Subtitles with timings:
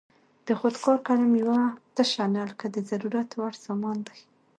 [0.45, 1.61] د خود کار قلم یوه
[1.95, 4.19] تشه نلکه د ضرورت وړ سامان دی.